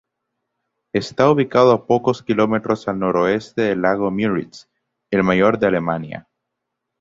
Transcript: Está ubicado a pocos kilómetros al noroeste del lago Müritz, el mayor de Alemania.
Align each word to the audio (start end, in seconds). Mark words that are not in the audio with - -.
Está 0.93 1.29
ubicado 1.29 1.69
a 1.71 1.85
pocos 1.85 2.23
kilómetros 2.23 2.87
al 2.87 2.97
noroeste 2.97 3.61
del 3.61 3.83
lago 3.83 4.09
Müritz, 4.09 4.67
el 5.11 5.21
mayor 5.21 5.59
de 5.59 5.67
Alemania. 5.67 6.27